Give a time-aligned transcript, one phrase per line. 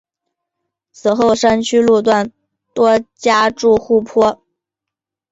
[0.91, 2.31] 此后山区路段
[2.73, 4.41] 多加筑护坡。